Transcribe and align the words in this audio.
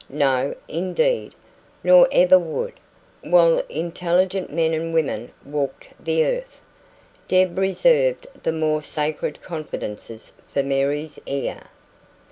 No, 0.09 0.55
indeed, 0.67 1.35
nor 1.83 2.09
ever 2.11 2.39
would, 2.39 2.73
while 3.21 3.59
intelligent 3.69 4.51
men 4.51 4.73
and 4.73 4.95
women 4.95 5.29
walked 5.45 5.89
the 6.03 6.25
earth. 6.25 6.59
Deb 7.27 7.55
reserved 7.59 8.25
the 8.41 8.51
more 8.51 8.81
sacred 8.81 9.43
confidences 9.43 10.33
for 10.51 10.63
Mary's 10.63 11.19
ear. 11.27 11.65